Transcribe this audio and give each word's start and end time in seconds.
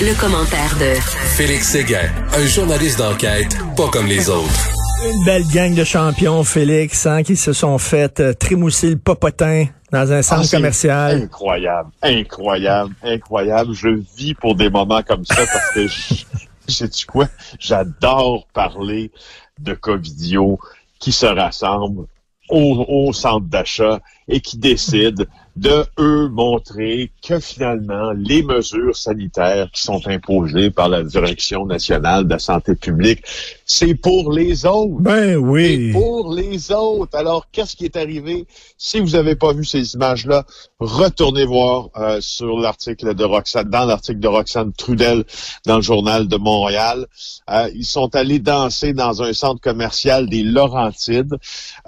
Le 0.00 0.18
commentaire 0.20 0.76
de 0.78 0.94
Félix 1.36 1.68
Séguin, 1.70 2.08
un 2.32 2.46
journaliste 2.46 2.98
d'enquête 2.98 3.56
pas 3.76 3.88
comme 3.88 4.06
les 4.06 4.28
autres. 4.28 4.68
Une 5.12 5.24
belle 5.24 5.46
gang 5.52 5.74
de 5.74 5.84
champions, 5.84 6.44
Félix, 6.44 7.06
hein, 7.06 7.22
qui 7.22 7.36
se 7.36 7.52
sont 7.52 7.78
fait 7.78 8.20
euh, 8.20 8.32
trémousser 8.32 8.90
le 8.90 8.96
popotin 8.98 9.66
dans 9.92 10.12
un 10.12 10.22
centre 10.22 10.48
Ah, 10.52 10.56
commercial. 10.56 11.22
Incroyable, 11.22 11.90
incroyable, 12.02 12.94
incroyable. 13.02 13.72
Je 13.74 13.88
vis 14.16 14.34
pour 14.34 14.54
des 14.54 14.70
moments 14.70 15.02
comme 15.02 15.24
ça 15.24 15.36
parce 15.52 15.72
que, 15.74 15.86
je- 15.86 16.24
sais-tu 16.72 17.06
quoi? 17.06 17.26
J'adore 17.58 18.46
parler 18.52 19.10
de 19.58 19.74
Covidio 19.74 20.58
qui 21.00 21.12
se 21.12 21.26
rassemblent 21.26 22.06
au, 22.48 22.84
au 22.88 23.12
centre 23.12 23.46
d'achat 23.46 24.00
et 24.28 24.40
qui 24.40 24.58
décident 24.58 25.24
de, 25.58 25.84
eux, 25.98 26.28
montrer 26.28 27.10
que 27.26 27.40
finalement, 27.40 28.12
les 28.12 28.42
mesures 28.42 28.96
sanitaires 28.96 29.68
qui 29.72 29.82
sont 29.82 30.06
imposées 30.06 30.70
par 30.70 30.88
la 30.88 31.02
Direction 31.02 31.66
nationale 31.66 32.24
de 32.24 32.30
la 32.30 32.38
santé 32.38 32.74
publique, 32.74 33.22
c'est 33.64 33.94
pour 33.94 34.32
les 34.32 34.66
autres. 34.66 35.00
Ben 35.00 35.36
oui. 35.36 35.90
Pour 35.92 36.32
les 36.32 36.70
autres. 36.70 37.16
Alors, 37.16 37.46
qu'est-ce 37.50 37.74
qui 37.74 37.86
est 37.86 37.96
arrivé? 37.96 38.46
Si 38.76 39.00
vous 39.00 39.10
n'avez 39.10 39.34
pas 39.34 39.52
vu 39.52 39.64
ces 39.64 39.94
images-là, 39.94 40.44
retournez 40.78 41.44
voir 41.44 41.88
euh, 41.96 42.18
sur 42.20 42.58
l'article 42.58 43.14
de 43.14 43.24
Roxane, 43.24 43.68
dans 43.68 43.84
l'article 43.84 44.20
de 44.20 44.28
Roxane 44.28 44.72
Trudel 44.72 45.24
dans 45.66 45.76
le 45.76 45.82
journal 45.82 46.28
de 46.28 46.36
Montréal. 46.36 47.06
Euh, 47.50 47.68
ils 47.74 47.86
sont 47.86 48.14
allés 48.14 48.38
danser 48.38 48.92
dans 48.92 49.22
un 49.22 49.32
centre 49.32 49.60
commercial 49.60 50.28
des 50.28 50.42
Laurentides. 50.42 51.36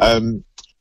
Euh, 0.01 0.33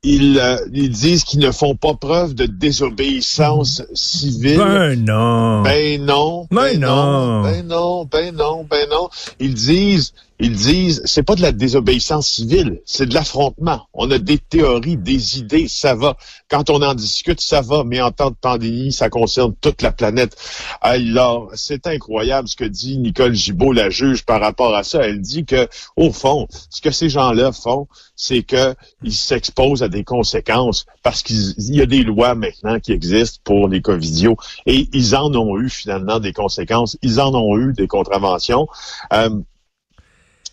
ils, 0.04 0.40
euh, 0.40 0.58
ils 0.74 0.92
disent 0.92 1.24
qu'ils 1.24 1.40
ne 1.40 1.52
font 1.52 1.76
pas 1.76 1.94
preuve 1.94 2.34
de 2.34 2.46
désobéissance 2.46 3.84
civile. 3.94 4.58
Ben 4.58 4.96
non. 4.96 5.62
Ben 5.62 6.06
non. 6.06 6.48
Ben 6.50 6.80
non. 6.80 7.42
Ben 7.44 7.68
non, 7.68 8.06
ben 8.06 8.36
non, 8.36 8.64
ben 8.70 8.88
non. 8.90 9.10
Ils 9.40 9.54
disent, 9.54 10.14
ils 10.40 10.56
disent, 10.56 11.02
c'est 11.04 11.24
pas 11.24 11.36
de 11.36 11.42
la 11.42 11.52
désobéissance 11.52 12.28
civile, 12.28 12.82
c'est 12.86 13.08
de 13.08 13.14
l'affrontement. 13.14 13.88
On 13.94 14.10
a 14.10 14.18
des 14.20 14.38
théories, 14.38 14.96
des 14.96 15.38
idées, 15.38 15.68
ça 15.68 15.96
va. 15.96 16.16
Quand 16.50 16.70
on 16.70 16.82
en 16.82 16.94
discute, 16.94 17.42
ça 17.42 17.60
va, 17.62 17.84
mais 17.84 18.02
en 18.02 18.12
temps 18.12 18.30
de 18.30 18.36
pandémie, 18.36 18.94
ça 18.94 19.10
concerne 19.10 19.54
toute 19.60 19.82
la 19.82 19.92
planète. 19.92 20.38
Alors, 20.80 21.50
c'est 21.56 21.88
incroyable 21.88 22.48
ce 22.48 22.56
que 22.56 22.64
dit 22.64 22.98
Nicole 22.98 23.36
Gibault, 23.36 23.74
la 23.74 23.90
juge, 23.90 24.26
par 24.26 24.40
rapport 24.40 24.74
à 24.76 24.84
ça. 24.84 25.02
Elle 25.02 25.20
dit 25.20 25.44
que, 25.44 25.68
au 25.98 26.12
fond, 26.12 26.48
ce 26.70 26.80
que 26.80 26.92
ces 26.92 27.10
gens-là 27.10 27.52
font, 27.52 27.88
c'est 28.16 28.44
que 28.44 28.76
ils 29.04 29.14
s'exposent 29.14 29.84
à 29.84 29.90
des 29.90 30.06
conséquences 30.06 30.86
parce 31.04 31.22
qu'il 31.22 31.54
y 31.58 31.82
a 31.82 31.86
des 31.86 32.04
lois 32.04 32.36
maintenant 32.36 32.80
qui 32.80 32.94
existent 32.94 33.40
pour 33.44 33.68
les 33.68 33.82
covidios 33.82 34.38
et 34.66 34.88
ils 34.94 35.16
en 35.16 35.34
ont 35.36 35.58
eu 35.60 35.70
finalement 35.70 36.20
des 36.20 36.34
conséquences. 36.34 36.98
Ils 37.02 37.20
en 37.20 37.34
ont 37.36 37.58
eu 37.58 37.74
des 37.74 37.88
contraventions. 37.88 38.68
Euh, 39.14 39.30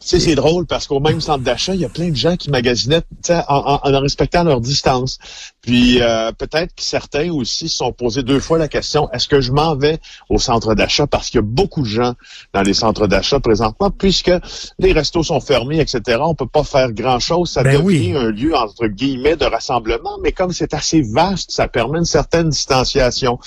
sais, 0.08 0.20
c'est 0.20 0.34
drôle 0.34 0.66
parce 0.66 0.86
qu'au 0.86 1.00
même 1.00 1.20
centre 1.20 1.42
d'achat, 1.42 1.74
il 1.74 1.80
y 1.80 1.84
a 1.84 1.88
plein 1.88 2.10
de 2.10 2.16
gens 2.16 2.36
qui 2.36 2.50
magasinaient 2.50 3.02
en, 3.30 3.80
en, 3.82 3.94
en 3.94 4.00
respectant 4.00 4.44
leur 4.44 4.60
distance. 4.60 5.18
Puis 5.62 6.00
euh, 6.00 6.32
peut-être 6.32 6.74
que 6.74 6.82
certains 6.82 7.30
aussi 7.32 7.68
se 7.68 7.78
sont 7.78 7.92
posés 7.92 8.22
deux 8.22 8.40
fois 8.40 8.58
la 8.58 8.68
question 8.68 9.10
est-ce 9.12 9.26
que 9.28 9.40
je 9.40 9.52
m'en 9.52 9.74
vais 9.74 9.98
au 10.28 10.38
centre 10.38 10.74
d'achat? 10.74 11.06
Parce 11.06 11.30
qu'il 11.30 11.38
y 11.38 11.42
a 11.42 11.46
beaucoup 11.46 11.82
de 11.82 11.88
gens 11.88 12.14
dans 12.52 12.62
les 12.62 12.74
centres 12.74 13.06
d'achat 13.06 13.40
présentement, 13.40 13.90
puisque 13.90 14.32
les 14.78 14.92
restos 14.92 15.24
sont 15.24 15.40
fermés, 15.40 15.80
etc. 15.80 16.18
On 16.20 16.34
peut 16.34 16.46
pas 16.46 16.64
faire 16.64 16.92
grand 16.92 17.18
chose. 17.18 17.50
Ça 17.50 17.62
Ben 17.62 17.74
devient 17.82 17.84
oui. 17.84 18.16
un 18.16 18.30
lieu 18.30 18.54
entre 18.54 18.86
guillemets 18.86 19.36
de 19.36 19.44
rassemblement, 19.44 20.18
mais 20.22 20.32
comme 20.32 20.52
c'est 20.52 20.74
assez 20.74 21.02
vaste, 21.02 21.50
ça 21.50 21.68
permet 21.68 21.98
une 21.98 22.04
certaine 22.04 22.48
distanciation. 22.48 23.38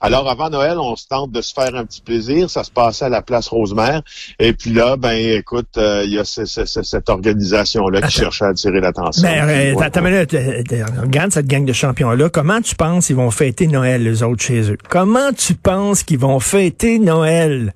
Alors 0.00 0.28
avant 0.28 0.50
Noël, 0.50 0.78
on 0.78 0.96
se 0.96 1.06
tente 1.06 1.30
de 1.30 1.40
se 1.42 1.52
faire 1.52 1.74
un 1.74 1.84
petit 1.84 2.00
plaisir. 2.00 2.50
Ça 2.50 2.64
se 2.64 2.70
passait 2.70 3.04
à 3.04 3.08
la 3.08 3.22
place 3.22 3.48
Rosemère. 3.48 4.02
Et 4.38 4.52
puis 4.52 4.72
là, 4.72 4.96
ben 4.96 5.14
écoute, 5.14 5.76
euh, 5.76 6.04
il 6.08 6.14
y 6.14 6.18
a 6.18 6.24
ce- 6.24 6.44
ce- 6.44 6.64
ce- 6.64 6.82
cette 6.82 7.08
organisation-là 7.08 8.00
qui 8.02 8.10
cherche 8.20 8.42
à 8.42 8.48
attirer 8.48 8.80
l'attention. 8.80 9.22
Mais 9.22 9.40
euh, 9.40 9.74
ouais, 9.74 9.84
attends, 9.84 10.04
euh, 10.04 10.24
euh, 10.34 10.84
regarde 11.02 11.32
cette 11.32 11.46
gang 11.46 11.64
de 11.64 11.72
champions-là. 11.72 12.28
Comment 12.30 12.60
tu 12.60 12.74
penses 12.74 13.06
qu'ils 13.06 13.16
vont 13.16 13.30
fêter 13.30 13.66
Noël, 13.66 14.02
les 14.02 14.22
autres, 14.22 14.42
chez 14.42 14.70
eux? 14.70 14.76
Comment 14.88 15.32
tu 15.36 15.54
penses 15.54 16.02
qu'ils 16.02 16.18
vont 16.18 16.40
fêter 16.40 16.98
Noël? 16.98 17.72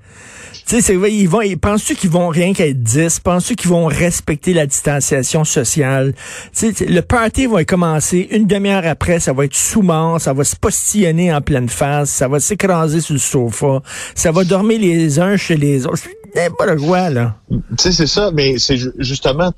Tu 0.67 0.81
sais, 0.81 0.95
ils 0.95 1.29
vont, 1.29 1.41
ils- 1.41 1.59
penses-tu 1.59 1.95
qu'ils 1.97 2.11
vont 2.11 2.29
rien 2.29 2.53
qu'être 2.53 2.83
10? 2.83 3.19
Penses-tu 3.21 3.57
qu'ils 3.57 3.71
vont 3.71 3.87
respecter 3.87 4.53
la 4.55 4.67
distanciation 4.67 5.45
sociale? 5.45 6.15
Tu 6.57 6.73
sais, 6.73 6.85
le 6.87 7.01
party 7.03 7.47
va 7.47 7.65
commencer 7.65 8.29
une 8.31 8.47
demi-heure 8.47 8.87
après, 8.87 9.19
ça 9.19 9.33
va 9.33 9.45
être 9.47 9.55
sous-mort, 9.57 10.21
ça 10.21 10.33
va 10.33 10.45
se 10.45 10.55
postillonner 10.55 11.33
en 11.33 11.41
pleine 11.41 11.69
face, 11.69 12.11
ça 12.11 12.29
va 12.29 12.39
s'écraser 12.39 13.01
sur 13.01 13.15
le 13.15 13.19
sofa, 13.19 13.83
ça 14.15 14.31
va 14.31 14.45
dormir 14.45 14.79
les 14.81 15.19
uns 15.19 15.37
chez 15.37 15.57
les 15.57 15.87
autres. 15.87 16.03
C'est 16.35 16.49
n'importe 16.49 16.79
quoi, 16.79 17.11
là. 17.11 17.37
Tu 17.51 17.57
sais, 17.79 17.93
c'est 17.93 18.07
ça, 18.07 18.31
mais 18.33 18.59
c'est 18.59 18.77
ju- 18.77 18.93
justement, 18.99 19.53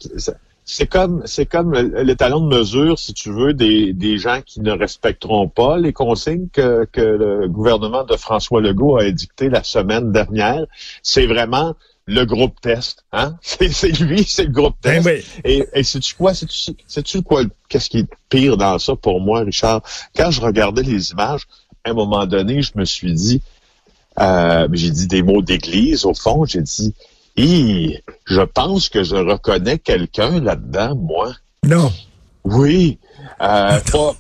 c'est- 0.65 0.87
comme, 0.87 1.23
c'est 1.27 1.47
comme 1.47 1.73
le, 1.73 2.03
le 2.03 2.15
talon 2.17 2.41
de 2.47 2.57
mesure, 2.57 2.99
si 2.99 3.13
tu 3.13 3.31
veux, 3.31 3.53
des, 3.55 3.93
des 3.93 4.19
gens 4.19 4.41
qui 4.45 4.61
ne 4.61 4.73
respecteront 4.73 5.49
pas 5.49 5.77
les 5.79 5.93
consignes 5.93 6.49
que, 6.53 6.87
que 6.91 7.01
le 7.01 7.49
gouvernement 7.49 8.03
de 8.05 8.17
François 8.17 8.61
Legault 8.61 8.97
a 8.97 9.05
édictées 9.05 9.51
la 9.51 9.63
semaine 9.63 10.11
dernière. 10.11 10.65
C'est 11.03 11.27
vraiment 11.27 11.75
le 12.07 12.25
groupe 12.25 12.61
test, 12.61 13.05
hein? 13.13 13.37
C'est, 13.43 13.89
lui, 14.01 14.25
c'est 14.25 14.45
le 14.45 14.51
groupe 14.53 14.75
Ben 14.83 15.03
test. 15.03 15.27
oui. 15.45 15.51
Et, 15.51 15.65
et 15.75 15.83
sais-tu 15.83 16.15
quoi? 16.15 16.35
Sais-tu, 16.35 16.73
sais-tu 16.87 17.23
quoi? 17.23 17.43
Qu'est-ce 17.69 17.89
qui 17.89 17.99
est 18.01 18.09
pire 18.29 18.57
dans 18.59 18.79
ça 18.79 18.95
pour 18.97 19.21
moi, 19.21 19.41
Richard? 19.41 19.81
Quand 20.17 20.31
je 20.31 20.41
regardais 20.41 20.83
les 20.83 21.13
images, 21.13 21.43
à 21.85 21.91
un 21.91 21.95
moment 21.95 22.27
donné, 22.27 22.61
je 22.63 22.73
me 22.77 22.85
suis 22.85 23.13
dit, 23.15 23.41
euh, 24.21 24.69
j'ai 24.73 24.91
dit 24.91 25.07
des 25.07 25.23
mots 25.23 25.43
d'église 25.43 26.05
au 26.05 26.15
fond. 26.15 26.45
J'ai 26.45 26.63
dit, 26.63 26.95
Hi, 27.37 27.99
je 28.27 28.43
pense 28.43 28.89
que 28.89 29.03
je 29.03 29.17
reconnais 29.17 29.79
quelqu'un 29.79 30.41
là-dedans, 30.41 30.95
moi. 30.95 31.33
Non. 31.65 31.91
Oui, 32.45 32.99
euh, 33.41 33.81
pas, 33.81 34.13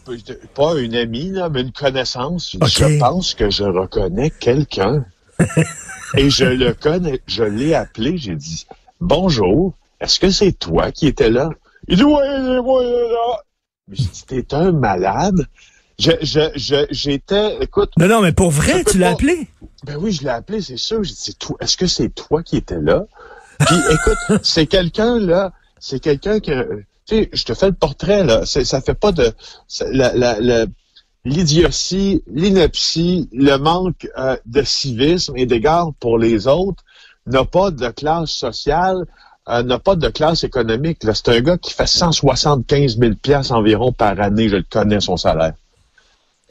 pas 0.54 0.74
une 0.80 0.96
amie, 0.96 1.30
là, 1.30 1.48
mais 1.48 1.60
une 1.60 1.72
connaissance. 1.72 2.56
Je 2.66 2.98
pense 2.98 3.34
que 3.34 3.50
je 3.50 3.64
reconnais 3.64 4.30
quelqu'un. 4.30 5.04
Et 6.16 6.30
je 6.30 6.44
le 6.44 6.74
connais, 6.74 7.20
je 7.26 7.42
l'ai 7.42 7.74
appelé, 7.74 8.18
j'ai 8.18 8.36
dit, 8.36 8.66
bonjour, 9.00 9.74
est-ce 10.00 10.20
que 10.20 10.30
c'est 10.30 10.52
toi 10.52 10.92
qui 10.92 11.08
étais 11.08 11.30
là? 11.30 11.50
Il 11.88 11.96
dit, 11.96 12.04
oui, 12.04 12.12
oui, 12.12 12.84
là. 12.84 13.40
Mais 13.88 13.96
j'ai 13.96 14.04
dit, 14.04 14.24
t'es 14.24 14.54
un 14.54 14.72
malade? 14.72 15.46
Je, 15.98 16.10
je, 16.22 16.40
je, 16.56 16.86
j'étais, 16.90 17.56
écoute, 17.62 17.92
Non, 17.98 18.08
non, 18.08 18.20
mais 18.22 18.32
pour 18.32 18.50
vrai, 18.50 18.82
tu 18.84 18.98
l'as 18.98 19.08
pas- 19.08 19.12
appelé? 19.14 19.46
ben 19.84 19.96
oui, 20.00 20.10
je 20.12 20.22
l'ai 20.22 20.30
appelé, 20.30 20.60
c'est 20.60 20.76
sûr. 20.76 21.02
J'ai 21.04 21.12
dit, 21.12 21.18
c'est 21.20 21.38
toi. 21.38 21.56
Est-ce 21.60 21.76
que 21.76 21.86
c'est 21.86 22.08
toi 22.08 22.42
qui 22.42 22.56
étais 22.56 22.80
là? 22.80 23.04
Puis 23.60 23.76
écoute, 23.92 24.40
c'est 24.42 24.66
quelqu'un 24.66 25.18
là, 25.20 25.52
c'est 25.78 26.00
quelqu'un 26.00 26.40
que, 26.40 26.82
tu 27.06 27.16
sais, 27.16 27.30
je 27.32 27.44
te 27.44 27.54
fais 27.54 27.66
le 27.68 27.74
portrait 27.74 28.24
là. 28.24 28.44
C'est, 28.44 28.64
ça 28.64 28.80
fait 28.80 28.94
pas 28.94 29.12
de 29.12 29.32
la, 29.92 30.12
la, 30.14 30.40
la- 30.40 30.66
l'idiotie, 31.24 32.22
l'ineptie, 32.26 33.28
le 33.32 33.56
manque 33.56 34.08
euh, 34.18 34.36
de 34.46 34.62
civisme 34.62 35.34
et 35.36 35.46
d'égard 35.46 35.92
pour 36.00 36.18
les 36.18 36.46
autres 36.46 36.82
n'a 37.26 37.44
pas 37.44 37.70
de 37.70 37.88
classe 37.88 38.30
sociale. 38.30 39.06
euh, 39.48 39.62
n'a 39.62 39.78
pas 39.78 39.94
de 39.96 40.08
classe 40.08 40.42
économique. 40.44 41.04
là. 41.04 41.12
C'est 41.14 41.28
un 41.28 41.40
gars 41.40 41.58
qui 41.58 41.72
fait 41.72 41.86
175 41.86 42.98
000 42.98 43.12
piastres 43.22 43.52
environ 43.52 43.92
par 43.92 44.18
année. 44.20 44.48
Je 44.48 44.56
le 44.56 44.64
connais, 44.68 45.00
son 45.00 45.16
salaire. 45.16 45.52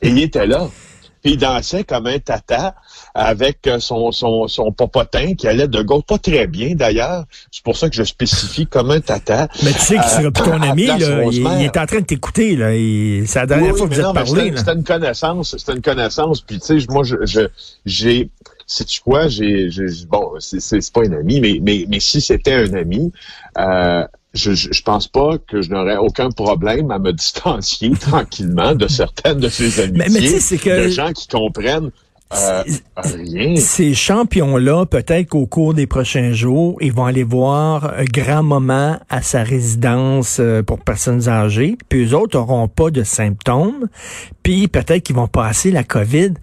Et 0.04 0.10
il 0.10 0.20
était 0.22 0.46
là. 0.46 0.70
Puis 1.24 1.34
il 1.34 1.38
dansait 1.38 1.86
comme 1.86 2.08
un 2.08 2.20
tata 2.20 2.76
avec 3.16 3.66
euh, 3.68 3.80
son, 3.80 4.12
son, 4.12 4.50
son 4.50 4.74
popotin 4.74 5.36
qui 5.36 5.48
allait 5.48 5.70
de 5.70 5.82
gauche, 5.82 6.04
pas 6.06 6.18
très 6.18 6.48
bien 6.48 6.76
d'ailleurs. 6.76 7.24
C'est 7.50 7.64
pour 7.64 7.78
ça 7.78 7.90
que 7.90 7.96
je 7.96 8.04
spécifie 8.04 8.68
comme 8.68 8.92
un 8.92 9.00
tata. 9.00 9.48
Mais 9.64 9.72
tu 9.72 9.80
sais 9.80 9.94
qu'il 9.96 10.04
sera 10.04 10.32
plus 10.32 10.44
ton 10.44 10.62
à 10.62 10.72
ami, 10.72 10.88
là. 10.88 10.98
Il, 11.32 11.36
il 11.38 11.62
est 11.64 11.78
en 11.78 11.86
train 11.86 12.02
de 12.02 12.06
t'écouter, 12.06 12.58
là. 12.58 12.72
C'est 13.26 13.40
la 13.40 13.46
dernière 13.46 13.72
Oui, 13.72 13.78
fois 13.80 13.88
que 13.88 13.94
vous 13.94 14.02
non, 14.02 14.10
êtes 14.10 14.26
parlé, 14.26 14.54
c'était- 14.58 14.74
une 14.74 14.84
connaissance, 14.84 15.56
c'était 15.58 15.72
une 15.74 15.82
connaissance. 15.82 16.42
Puis 16.42 16.60
tu 16.60 16.82
sais, 16.82 16.86
moi, 16.90 17.04
je, 17.06 17.16
j'ai, 17.86 18.30
sais-tu 18.68 19.00
quoi, 19.00 19.30
j'ai, 19.30 19.70
j'ai- 19.70 20.06
bon, 20.10 20.32
c'est 20.40 20.92
pas 20.92 21.02
un 21.06 21.14
ami, 21.14 21.40
mais, 21.40 21.60
mais, 21.62 21.86
mais 21.88 22.02
si 22.02 22.20
c'était 22.20 22.54
un 22.56 22.74
ami, 22.74 23.14
euh, 23.60 24.06
je, 24.34 24.54
je, 24.54 24.70
je 24.72 24.82
pense 24.84 25.08
pas 25.08 25.38
que 25.38 25.62
je 25.62 25.70
n'aurais 25.70 25.98
aucun 25.98 26.30
problème 26.32 26.92
à 26.92 27.00
me 27.00 27.12
distancier 27.24 27.92
tranquillement 27.92 28.74
de 28.76 28.88
certaines 28.88 29.40
de 29.40 29.50
ces 29.50 29.80
amitiés, 29.80 29.98
Mais- 30.10 30.10
mais 30.10 30.30
de 30.86 30.90
gens 30.90 31.12
qui 31.14 31.28
comprennent 31.28 31.92
euh, 32.36 32.64
rien. 32.98 33.56
Ces 33.56 33.94
champions-là, 33.94 34.86
peut-être 34.86 35.30
qu'au 35.30 35.46
cours 35.46 35.74
des 35.74 35.88
prochains 35.88 36.34
jours, 36.34 36.78
ils 36.82 36.94
vont 36.94 37.06
aller 37.06 37.24
voir 37.24 37.94
un 37.98 38.04
grand 38.06 38.44
moment 38.44 39.00
à 39.10 39.22
sa 39.22 39.44
résidence 39.44 40.38
euh, 40.40 40.64
pour 40.64 40.80
personnes 40.80 41.28
âgées, 41.30 41.78
puis 41.90 42.06
eux 42.06 42.16
autres 42.16 42.38
auront 42.38 42.68
pas 42.68 42.90
de 42.92 43.04
symptômes, 43.04 43.88
puis 44.44 44.68
peut-être 44.68 45.04
qu'ils 45.04 45.16
vont 45.16 45.28
passer 45.28 45.72
la 45.72 45.84
COVID 45.84 46.34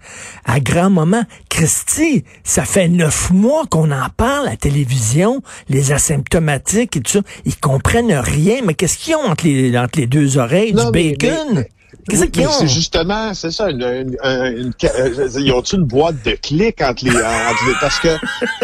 à 0.45 0.59
grand 0.59 0.89
moment. 0.89 1.23
Christy, 1.49 2.23
ça 2.43 2.63
fait 2.65 2.87
neuf 2.87 3.29
mois 3.31 3.65
qu'on 3.69 3.91
en 3.91 4.07
parle 4.15 4.47
à 4.47 4.51
la 4.51 4.57
télévision, 4.57 5.41
les 5.69 5.91
asymptomatiques 5.91 6.97
et 6.97 7.01
tout 7.01 7.11
ça, 7.11 7.21
ils 7.45 7.57
comprennent 7.57 8.13
rien, 8.13 8.61
mais 8.65 8.73
qu'est-ce 8.73 8.97
qu'ils 8.97 9.15
ont 9.15 9.25
entre 9.29 9.45
les, 9.45 9.77
entre 9.77 9.99
les 9.99 10.07
deux 10.07 10.37
oreilles? 10.37 10.73
Non, 10.73 10.91
du 10.91 10.99
mais- 10.99 11.15
bacon? 11.15 11.47
mais- 11.55 11.69
Qu'est-ce 12.09 12.21
Oui, 12.23 12.31
qu'ils 12.31 12.41
mais 12.43 12.47
ont? 12.47 12.51
C'est 12.59 12.67
justement, 12.67 13.33
c'est 13.33 13.51
ça, 13.51 13.69
une, 13.69 13.81
une, 13.81 14.17
une, 14.23 14.57
une- 14.57 14.73
euh, 14.85 15.29
ils 15.39 15.51
ont 15.51 15.61
une 15.61 15.83
boîte 15.83 16.23
de 16.25 16.31
clics 16.31 16.81
entre 16.81 17.03
les, 17.05 17.11
entre 17.11 17.65
les- 17.67 17.75
parce 17.79 17.99
que, 17.99 18.17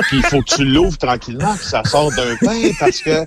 puis 0.03 0.17
il 0.17 0.23
faut 0.23 0.41
que 0.41 0.55
tu 0.55 0.65
l'ouvres 0.65 0.97
tranquillement, 0.97 1.53
puis 1.55 1.65
ça 1.67 1.83
sort 1.83 2.09
d'un 2.11 2.35
pain, 2.41 2.71
parce 2.79 3.01
que, 3.01 3.25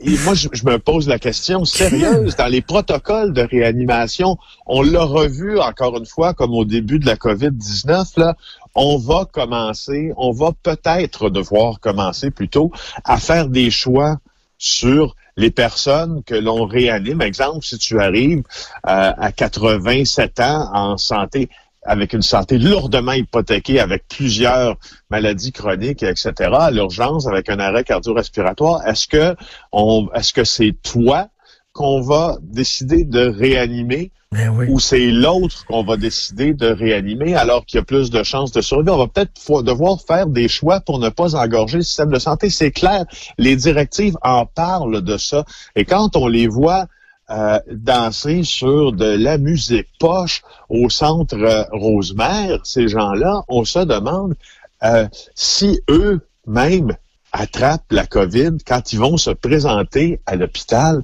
et 0.00 0.18
moi, 0.24 0.34
je, 0.34 0.48
je 0.52 0.64
me 0.64 0.78
pose 0.78 1.06
la 1.08 1.18
question 1.18 1.64
sérieuse, 1.64 2.36
dans 2.36 2.46
les 2.46 2.62
protocoles 2.62 3.32
de 3.32 3.42
réanimation, 3.42 4.36
on 4.66 4.82
l'a 4.82 5.02
revu 5.04 5.58
encore 5.60 5.96
une 5.98 6.06
fois, 6.06 6.34
comme 6.34 6.52
au 6.52 6.64
début 6.64 6.98
de 6.98 7.06
la 7.06 7.16
COVID-19, 7.16 8.18
là, 8.18 8.36
on 8.74 8.98
va 8.98 9.24
commencer, 9.30 10.12
on 10.16 10.32
va 10.32 10.50
peut-être 10.62 11.30
devoir 11.30 11.78
commencer 11.80 12.30
plutôt 12.30 12.72
à 13.04 13.18
faire 13.18 13.48
des 13.48 13.70
choix 13.70 14.16
sur 14.64 15.14
les 15.36 15.50
personnes 15.50 16.22
que 16.24 16.34
l'on 16.34 16.64
réanime. 16.64 17.20
Exemple, 17.20 17.64
si 17.64 17.76
tu 17.76 18.00
arrives 18.00 18.44
euh, 18.86 19.12
à 19.16 19.30
87 19.30 20.40
ans 20.40 20.70
en 20.72 20.96
santé, 20.96 21.50
avec 21.82 22.14
une 22.14 22.22
santé 22.22 22.56
lourdement 22.56 23.12
hypothéquée, 23.12 23.78
avec 23.78 24.08
plusieurs 24.08 24.76
maladies 25.10 25.52
chroniques, 25.52 26.02
etc., 26.02 26.32
à 26.54 26.70
l'urgence, 26.70 27.26
avec 27.26 27.50
un 27.50 27.58
arrêt 27.58 27.84
cardio-respiratoire, 27.84 28.86
est-ce 28.86 29.06
que 29.06 29.36
on, 29.70 30.08
est-ce 30.14 30.32
que 30.32 30.44
c'est 30.44 30.74
toi 30.82 31.28
qu'on 31.72 32.00
va 32.00 32.38
décider 32.40 33.04
de 33.04 33.26
réanimer 33.26 34.12
oui. 34.52 34.66
ou 34.68 34.80
c'est 34.80 35.10
l'autre 35.10 35.64
qu'on 35.66 35.84
va 35.84 35.96
décider 35.96 36.54
de 36.54 36.66
réanimer 36.66 37.34
alors 37.34 37.64
qu'il 37.64 37.78
y 37.78 37.80
a 37.80 37.84
plus 37.84 38.10
de 38.10 38.22
chances 38.22 38.52
de 38.52 38.60
survie. 38.60 38.90
On 38.90 38.98
va 38.98 39.06
peut-être 39.06 39.62
devoir 39.62 40.00
faire 40.00 40.26
des 40.26 40.48
choix 40.48 40.80
pour 40.80 40.98
ne 40.98 41.08
pas 41.08 41.34
engorger 41.36 41.78
le 41.78 41.82
système 41.82 42.10
de 42.10 42.18
santé. 42.18 42.50
C'est 42.50 42.70
clair, 42.70 43.04
les 43.38 43.56
directives 43.56 44.16
en 44.22 44.46
parlent 44.46 45.02
de 45.02 45.16
ça. 45.16 45.44
Et 45.76 45.84
quand 45.84 46.16
on 46.16 46.26
les 46.26 46.48
voit 46.48 46.86
euh, 47.30 47.58
danser 47.70 48.42
sur 48.44 48.92
de 48.92 49.16
la 49.16 49.38
musique 49.38 49.88
poche 49.98 50.42
au 50.68 50.90
centre 50.90 51.36
euh, 51.36 51.64
Rosemère, 51.72 52.60
ces 52.64 52.88
gens-là, 52.88 53.42
on 53.48 53.64
se 53.64 53.78
demande 53.78 54.34
euh, 54.82 55.08
si 55.34 55.80
eux-mêmes 55.88 56.94
attrapent 57.32 57.90
la 57.90 58.06
COVID 58.06 58.58
quand 58.66 58.92
ils 58.92 58.98
vont 58.98 59.16
se 59.16 59.30
présenter 59.30 60.20
à 60.26 60.36
l'hôpital. 60.36 61.02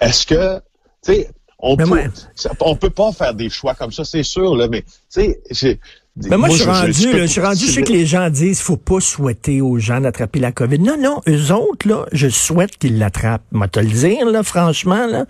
Est-ce 0.00 0.26
que, 0.26 0.56
tu 1.04 1.12
sais, 1.12 1.30
on 1.64 1.76
Mais 1.76 1.84
peut, 1.84 1.88
moi- 1.88 2.02
ça- 2.34 2.52
on 2.60 2.76
peut 2.76 2.90
pas 2.90 3.10
faire 3.12 3.34
des 3.34 3.48
choix 3.48 3.74
comme 3.74 3.90
ça, 3.92 4.04
c'est 4.04 4.22
sûr, 4.22 4.54
là, 4.56 4.68
mais, 4.68 4.82
tu 4.82 4.88
sais, 5.08 5.40
j'ai- 5.50 5.80
Mais 6.16 6.36
moi, 6.36 6.48
je 6.48 6.54
suis 6.54 6.64
rendu, 6.64 7.08
peux 7.08 7.18
là, 7.18 7.26
je 7.26 7.30
suis 7.32 7.40
rendu, 7.40 7.66
je 7.66 7.72
sais 7.72 7.82
que 7.82 7.92
les 7.92 8.06
gens 8.06 8.30
disent, 8.30 8.60
faut 8.60 8.76
pas 8.76 9.00
souhaiter 9.00 9.60
aux 9.60 9.78
gens 9.78 10.00
d'attraper 10.00 10.38
la 10.38 10.52
COVID. 10.52 10.78
Non, 10.78 10.96
non, 10.96 11.20
eux 11.28 11.52
autres, 11.52 11.88
là, 11.88 12.06
je 12.12 12.28
souhaite 12.28 12.78
qu'ils 12.78 12.98
l'attrapent. 12.98 13.42
Moi, 13.50 13.66
te 13.66 13.80
le 13.80 13.88
dire, 13.88 14.24
là, 14.26 14.44
franchement, 14.44 15.08
là, 15.08 15.26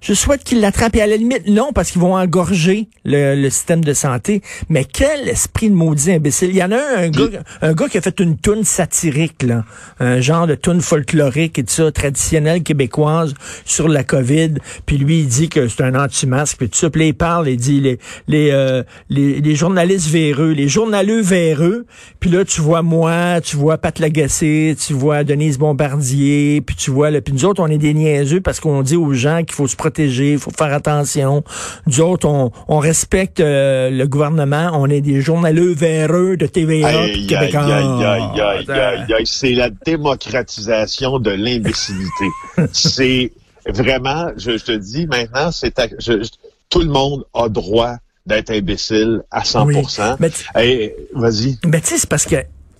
je 0.00 0.12
souhaite 0.12 0.42
qu'ils 0.42 0.60
l'attrapent. 0.60 0.96
Et 0.96 1.02
à 1.02 1.06
la 1.06 1.16
limite, 1.16 1.46
non, 1.46 1.72
parce 1.72 1.92
qu'ils 1.92 2.00
vont 2.00 2.16
engorger 2.16 2.88
le, 3.04 3.40
le 3.40 3.48
système 3.48 3.84
de 3.84 3.94
santé. 3.94 4.42
Mais 4.68 4.84
quel 4.84 5.28
esprit 5.28 5.70
de 5.70 5.74
maudit 5.74 6.10
imbécile. 6.12 6.50
Il 6.50 6.56
y 6.56 6.64
en 6.64 6.72
a 6.72 6.78
un, 6.78 7.04
un 7.04 7.08
gars, 7.10 7.28
un 7.62 7.72
gars 7.72 7.88
qui 7.88 7.98
a 7.98 8.00
fait 8.00 8.18
une 8.18 8.36
toune 8.36 8.64
satirique, 8.64 9.44
là, 9.44 9.64
un 10.00 10.20
genre 10.20 10.48
de 10.48 10.56
toune 10.56 10.80
folklorique 10.80 11.60
et 11.60 11.64
tout 11.64 11.72
ça, 11.72 11.92
traditionnelle 11.92 12.64
québécoise 12.64 13.34
sur 13.64 13.86
la 13.86 14.02
COVID. 14.02 14.54
Puis 14.84 14.98
lui, 14.98 15.20
il 15.20 15.28
dit 15.28 15.48
que 15.48 15.68
c'est 15.68 15.82
un 15.84 15.94
anti-masque, 15.94 16.56
puis 16.58 16.68
tout 16.68 16.78
ça. 16.78 16.90
Puis 16.90 17.02
là, 17.02 17.06
il 17.06 17.14
parle, 17.14 17.48
il 17.48 17.56
dit 17.56 17.80
les, 17.80 17.98
les, 18.26 18.50
euh, 18.50 18.82
les, 19.08 19.40
les 19.40 19.54
journalistes 19.54 20.08
véreux, 20.32 20.52
les 20.52 20.68
journaleux 20.68 21.20
véreux. 21.20 21.86
Puis 22.20 22.30
là, 22.30 22.44
tu 22.44 22.60
vois 22.60 22.82
moi, 22.82 23.40
tu 23.42 23.56
vois 23.56 23.78
Pat 23.78 23.98
Lagacé, 23.98 24.74
tu 24.78 24.92
vois 24.94 25.24
Denise 25.24 25.58
Bombardier, 25.58 26.60
puis 26.60 26.76
tu 26.76 26.90
vois, 26.90 27.10
là, 27.10 27.20
puis 27.20 27.34
nous 27.34 27.44
autres, 27.44 27.62
on 27.62 27.66
est 27.66 27.78
des 27.78 27.94
niaiseux 27.94 28.40
parce 28.40 28.60
qu'on 28.60 28.82
dit 28.82 28.96
aux 28.96 29.12
gens 29.12 29.40
qu'il 29.44 29.54
faut 29.54 29.66
se 29.68 29.76
protéger, 29.76 30.32
il 30.32 30.38
faut 30.38 30.50
faire 30.50 30.72
attention. 30.72 31.44
Nous 31.86 32.00
autres, 32.00 32.26
on, 32.28 32.50
on 32.68 32.78
respecte 32.78 33.40
euh, 33.40 33.90
le 33.90 34.06
gouvernement, 34.06 34.70
on 34.74 34.88
est 34.88 35.00
des 35.00 35.20
journaleux 35.20 35.72
véreux 35.74 36.36
de 36.36 36.46
TVA, 36.46 36.88
puis 36.88 36.96
Aïe, 36.96 37.10
aïe, 37.12 37.26
Québécois. 37.26 37.60
aïe, 37.64 38.04
aïe, 38.04 38.40
aïe, 38.40 38.70
aïe, 38.70 39.12
aïe, 39.18 39.26
c'est 39.26 39.52
la 39.52 39.70
démocratisation 39.70 41.18
de 41.18 41.30
l'imbécilité. 41.30 42.26
c'est 42.72 43.32
vraiment, 43.68 44.28
je, 44.36 44.56
je 44.56 44.64
te 44.64 44.72
dis 44.72 45.06
maintenant, 45.06 45.50
c'est 45.52 45.78
à- 45.78 45.88
je- 45.98 46.22
je- 46.22 46.30
tout 46.70 46.80
le 46.80 46.86
monde 46.88 47.24
a 47.34 47.48
droit 47.48 47.96
d'être 48.26 48.50
imbécile 48.50 49.22
à 49.30 49.42
100%. 49.44 50.16
Mais 50.20 50.30
tu- 50.30 50.44
Et 50.60 50.94
vas-y. 51.14 51.58
Ben, 51.64 51.80
tu 51.80 51.88
sais, 51.88 51.98
c'est 51.98 52.08
parce 52.08 52.24
que, 52.24 52.36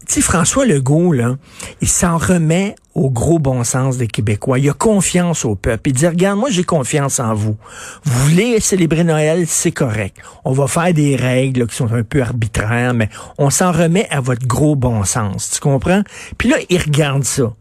tu 0.06 0.20
François 0.22 0.66
Legault, 0.66 1.12
là, 1.12 1.36
il 1.80 1.88
s'en 1.88 2.18
remet 2.18 2.74
au 2.94 3.10
gros 3.10 3.38
bon 3.38 3.64
sens 3.64 3.96
des 3.96 4.06
Québécois. 4.06 4.58
Il 4.58 4.68
a 4.68 4.72
confiance 4.74 5.44
au 5.46 5.54
peuple. 5.54 5.88
Il 5.90 5.92
dit, 5.94 6.06
regarde, 6.06 6.38
moi, 6.38 6.50
j'ai 6.50 6.62
confiance 6.64 7.20
en 7.20 7.34
vous. 7.34 7.56
Vous 8.04 8.18
voulez 8.28 8.60
célébrer 8.60 9.02
Noël, 9.04 9.46
c'est 9.46 9.72
correct. 9.72 10.16
On 10.44 10.52
va 10.52 10.66
faire 10.66 10.92
des 10.92 11.16
règles 11.16 11.60
là, 11.60 11.66
qui 11.66 11.74
sont 11.74 11.92
un 11.92 12.02
peu 12.02 12.20
arbitraires, 12.22 12.92
mais 12.94 13.08
on 13.38 13.48
s'en 13.50 13.72
remet 13.72 14.06
à 14.10 14.20
votre 14.20 14.46
gros 14.46 14.76
bon 14.76 15.04
sens. 15.04 15.50
Tu 15.54 15.60
comprends? 15.60 16.02
Puis 16.38 16.48
là, 16.50 16.56
il 16.68 16.78
regarde 16.80 17.24
ça. 17.24 17.52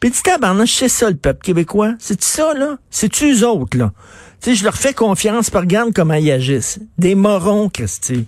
Puis 0.00 0.08
il 0.10 0.12
dit, 0.12 0.22
tabarnouche, 0.22 0.72
c'est 0.74 0.88
ça, 0.88 1.08
le 1.10 1.16
peuple 1.16 1.42
québécois. 1.44 1.94
C'est 1.98 2.22
ça, 2.22 2.54
là? 2.54 2.76
C'est-tu 2.90 3.32
eux 3.34 3.46
autres, 3.46 3.76
là? 3.78 3.92
Tu 4.42 4.50
sais, 4.50 4.56
je 4.56 4.64
leur 4.64 4.74
fais 4.74 4.92
confiance, 4.92 5.50
puis 5.50 5.58
regarde 5.60 5.92
comment 5.94 6.14
ils 6.14 6.30
agissent. 6.32 6.80
Des 6.98 7.14
morons, 7.14 7.68
Christy. 7.68 8.26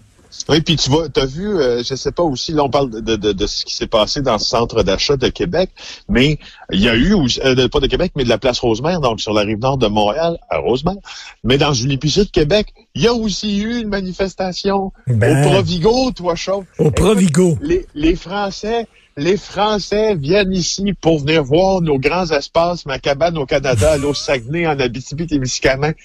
Oui, 0.48 0.60
puis 0.60 0.76
tu 0.76 0.90
vois, 0.90 1.08
t'as 1.08 1.26
vu, 1.26 1.46
euh, 1.56 1.82
je 1.84 1.94
sais 1.94 2.10
pas 2.10 2.24
aussi, 2.24 2.52
là 2.52 2.64
on 2.64 2.68
parle 2.68 2.90
de, 2.90 3.14
de, 3.16 3.32
de 3.32 3.46
ce 3.46 3.64
qui 3.64 3.74
s'est 3.74 3.86
passé 3.86 4.20
dans 4.20 4.36
ce 4.38 4.46
centre 4.48 4.82
d'achat 4.82 5.16
de 5.16 5.28
Québec, 5.28 5.70
mais 6.08 6.38
il 6.72 6.80
y 6.80 6.88
a 6.88 6.94
eu, 6.96 7.14
aussi- 7.14 7.40
euh, 7.44 7.68
pas 7.68 7.78
de 7.78 7.86
Québec, 7.86 8.12
mais 8.16 8.24
de 8.24 8.28
la 8.28 8.36
place 8.38 8.58
Rosemère, 8.58 9.00
donc 9.00 9.20
sur 9.20 9.32
la 9.32 9.42
rive 9.42 9.58
nord 9.60 9.78
de 9.78 9.86
Montréal, 9.86 10.36
à 10.50 10.58
Rosemère, 10.58 10.96
mais 11.44 11.56
dans 11.56 11.72
une 11.72 11.92
épicerie 11.92 12.26
de 12.26 12.30
Québec, 12.32 12.66
il 12.96 13.02
y 13.02 13.06
a 13.06 13.14
aussi 13.14 13.58
eu 13.60 13.80
une 13.80 13.88
manifestation 13.88 14.92
Ben. 15.06 15.44
au 15.46 15.50
Provigo, 15.50 16.10
toi, 16.10 16.34
chaud. 16.34 16.64
Au 16.78 16.90
Provigo. 16.90 17.56
Les, 17.62 17.86
les 17.94 18.16
Français, 18.16 18.88
les 19.16 19.36
Français 19.36 20.14
viennent 20.16 20.52
ici 20.52 20.92
pour 21.00 21.18
venir 21.20 21.42
voir 21.44 21.80
nos 21.80 21.98
grands 21.98 22.30
espaces, 22.30 22.84
ma 22.86 22.98
cabane 22.98 23.38
au 23.38 23.46
Canada, 23.46 23.96
l'eau 23.96 24.14
Saguenay, 24.14 24.66
en 24.66 24.78
Abitibi-Témiscamingue. 24.78 25.96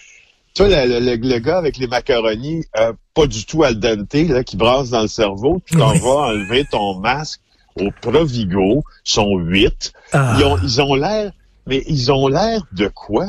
Tu 0.53 0.63
vois, 0.63 0.85
le, 0.85 0.99
le- 0.99 1.15
le 1.15 1.39
gars 1.39 1.57
avec 1.57 1.77
les 1.77 1.87
macaronis, 1.87 2.65
euh, 2.77 2.93
pas 3.13 3.27
du 3.27 3.45
tout 3.45 3.63
al 3.63 3.79
dente, 3.79 4.13
là, 4.13 4.43
qui 4.43 4.57
brasse 4.57 4.89
dans 4.89 5.01
le 5.01 5.07
cerveau, 5.07 5.61
tu 5.65 5.75
t'en 5.77 5.91
Oui. 5.91 5.99
vas 5.99 6.09
enlever 6.09 6.65
ton 6.65 6.95
masque 6.99 7.41
au 7.79 7.89
Provigo, 8.01 8.83
sont 9.03 9.37
huit. 9.37 9.93
Ah. 10.11 10.35
Ils 10.37 10.45
ont, 10.45 10.57
ils 10.63 10.81
ont 10.81 10.95
l'air, 10.95 11.31
mais 11.67 11.83
ils 11.87 12.11
ont 12.11 12.27
l'air 12.27 12.61
de 12.73 12.87
quoi? 12.87 13.27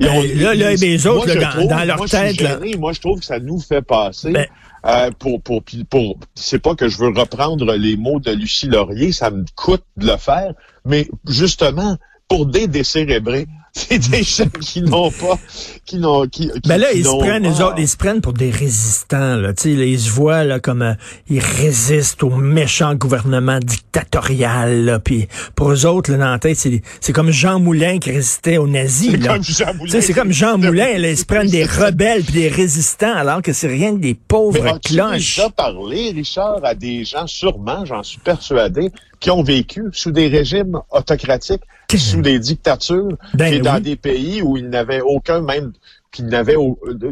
Ben, 0.00 0.22
là, 0.38 0.54
là, 0.54 0.66
ben, 0.70 0.76
les 0.80 1.06
autres, 1.06 1.26
moi, 1.26 1.34
là, 1.34 1.40
dans- 1.40 1.50
trouve- 1.50 1.68
dans 1.70 1.84
leur 1.84 1.96
moi, 1.96 2.06
je 2.06 2.16
suis 2.16 2.36
tête, 2.36 2.40
là. 2.40 2.58
Moi, 2.78 2.92
je 2.92 3.00
trouve 3.00 3.18
que 3.18 3.24
ça 3.24 3.38
nous 3.40 3.58
fait 3.58 3.82
passer 3.82 4.30
Ben- 4.30 4.46
euh, 4.86 5.10
pour, 5.18 5.40
pour, 5.42 5.62
pour, 5.62 5.86
pour- 5.90 6.16
c'est 6.36 6.60
pas 6.60 6.74
que 6.76 6.88
je 6.88 6.98
veux 6.98 7.08
reprendre 7.08 7.72
les 7.74 7.96
mots 7.96 8.20
de 8.20 8.30
Lucie 8.30 8.68
Laurier, 8.68 9.10
ça 9.12 9.30
me 9.30 9.44
coûte 9.56 9.82
de 9.96 10.06
le 10.06 10.16
faire, 10.16 10.52
mais 10.84 11.08
justement, 11.26 11.96
pour 12.28 12.46
des 12.46 12.68
décérébrés, 12.68 13.46
c'est 13.88 13.98
des 14.10 14.22
gens 14.22 14.44
qui 14.60 14.82
n'ont 14.82 15.10
pas, 15.10 15.38
qui 15.84 15.98
n'ont, 15.98 16.26
qui, 16.26 16.48
qui- 16.50 16.68
Ben 16.68 16.78
là, 16.78 16.90
qui 16.92 16.98
ils 16.98 17.04
se 17.04 17.16
prennent, 17.18 17.46
autres, 17.46 17.74
ils 17.78 17.88
se 17.88 17.96
prennent 17.96 18.20
pour 18.20 18.32
des 18.32 18.50
résistants, 18.50 19.36
là. 19.36 19.52
Tu 19.54 19.62
sais, 19.62 19.76
là, 19.76 19.84
ils 19.84 20.00
se 20.00 20.10
voient, 20.10 20.44
là, 20.44 20.58
comme, 20.60 20.82
euh, 20.82 20.94
ils 21.28 21.40
résistent 21.40 22.22
au 22.22 22.30
méchant 22.30 22.94
gouvernement 22.94 23.58
dictatorial, 23.60 24.84
là. 24.84 24.98
Puis 24.98 25.28
pour 25.54 25.70
eux 25.72 25.86
autres, 25.86 26.10
là, 26.12 26.18
dans 26.18 26.30
la 26.32 26.38
tête, 26.38 26.56
c'est, 26.56 26.82
c'est 27.00 27.12
comme 27.12 27.30
Jean 27.30 27.60
Moulin 27.60 27.98
qui 27.98 28.10
résistait 28.10 28.58
aux 28.58 28.66
nazis, 28.66 29.12
C'est 29.12 29.18
comme 29.26 29.42
Jean 29.42 29.74
Moulin. 29.74 30.00
c'est 30.00 30.12
comme 30.12 30.32
Jean 30.32 30.58
Moulin, 30.58 30.98
là, 30.98 31.10
ils 31.10 31.16
se 31.18 31.24
prennent 31.24 31.48
des 31.48 31.64
rebelles 31.64 32.22
puis 32.24 32.34
des 32.34 32.48
résistants, 32.48 33.14
alors 33.14 33.42
que 33.42 33.52
c'est 33.52 33.68
rien 33.68 33.92
que 33.94 34.00
des 34.00 34.08
Mais 34.08 34.18
pauvres 34.28 34.66
as-tu 34.66 34.94
cloches. 34.94 35.36
déjà 35.36 35.50
parlé, 35.50 36.12
Richard, 36.14 36.60
à 36.64 36.74
des 36.74 37.04
gens, 37.04 37.26
sûrement, 37.26 37.84
j'en 37.84 38.02
suis 38.02 38.18
persuadé, 38.18 38.90
qui 39.20 39.30
ont 39.30 39.42
vécu 39.42 39.82
sous 39.92 40.12
des 40.12 40.28
régimes 40.28 40.78
autocratiques, 40.90 41.62
Que- 41.88 41.96
sous 41.98 42.20
des 42.20 42.38
dictatures, 42.38 43.08
Ben 43.34 43.52
dans 43.72 43.80
des 43.80 43.96
pays 43.96 44.42
où 44.42 44.56
ils 44.56 44.68
n'avaient 44.68 45.00
aucun 45.00 45.40
même 45.40 45.72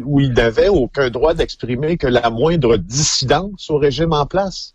où 0.03 0.19
ils 0.19 0.33
n'avaient 0.33 0.67
aucun 0.67 1.09
droit 1.09 1.33
d'exprimer 1.33 1.97
que 1.97 2.07
la 2.07 2.29
moindre 2.29 2.77
dissidence 2.77 3.69
au 3.69 3.77
régime 3.77 4.13
en 4.13 4.25
place. 4.25 4.73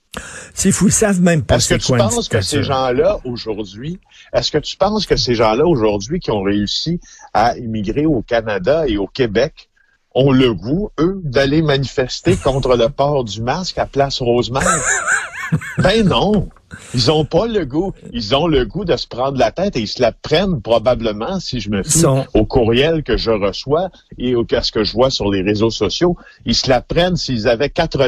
C'est 0.54 0.72
fou, 0.72 0.88
ils 0.88 0.92
savent 0.92 1.20
même 1.20 1.42
pas 1.42 1.56
Est-ce 1.56 1.74
que 1.74 1.80
tu 1.80 1.96
penses 1.96 2.28
que 2.28 2.40
ces 2.40 2.62
gens-là 2.62 3.18
aujourd'hui, 3.24 3.98
est-ce 4.32 4.50
que 4.50 4.58
tu 4.58 4.76
penses 4.76 5.06
que 5.06 5.16
ces 5.16 5.34
gens-là 5.34 5.66
aujourd'hui 5.66 6.20
qui 6.20 6.30
ont 6.30 6.42
réussi 6.42 7.00
à 7.32 7.56
immigrer 7.56 8.06
au 8.06 8.22
Canada 8.22 8.84
et 8.86 8.98
au 8.98 9.06
Québec 9.06 9.70
ont 10.14 10.30
le 10.30 10.52
goût, 10.52 10.90
eux, 11.00 11.20
d'aller 11.24 11.62
manifester 11.62 12.36
contre 12.36 12.76
le 12.76 12.90
port 12.90 13.24
du 13.24 13.40
masque 13.40 13.78
à 13.78 13.86
Place 13.86 14.20
Rosemère? 14.20 14.62
ben 15.78 16.06
non. 16.06 16.49
Ils 16.94 17.11
ont 17.11 17.26
pas 17.26 17.47
le 17.47 17.66
goût. 17.66 17.92
Ils 18.12 18.35
ont 18.35 18.47
le 18.47 18.64
goût 18.64 18.87
de 18.87 18.97
se 18.97 19.06
prendre 19.06 19.37
la 19.38 19.50
tête 19.50 19.76
et 19.76 19.80
ils 19.80 19.87
se 19.88 20.00
la 20.00 20.11
prennent 20.12 20.62
probablement, 20.62 21.38
si 21.38 21.61
je 21.61 21.68
me 21.68 21.82
fie 21.82 21.99
sont- 22.00 22.25
au 22.32 22.47
courriel 22.47 23.02
que 23.02 23.16
je 23.18 23.30
reçois 23.30 23.90
et 24.16 24.35
au, 24.35 24.47
à 24.52 24.62
ce 24.62 24.73
que 24.73 24.82
je 24.82 24.92
vois 24.94 25.11
sur 25.11 25.30
les 25.30 25.42
réseaux 25.42 25.71
sociaux. 25.71 26.16
Ils 26.47 26.54
se 26.54 26.71
la 26.71 26.80
prennent, 26.80 27.16
s'ils 27.16 27.47
avaient 27.47 27.68
quatre, 27.68 27.99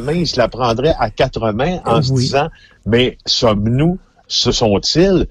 mains, 0.00 0.12
ils 0.12 0.28
se 0.28 0.36
la 0.38 0.46
prendraient 0.48 0.94
à 1.00 1.10
quatre 1.10 1.50
mains 1.52 1.80
en 1.84 2.00
se 2.00 2.12
Oui. 2.12 2.22
disant, 2.24 2.48
mais 2.86 3.18
sommes-nous, 3.26 3.98
ce 4.28 4.52
sont-ils 4.52 5.26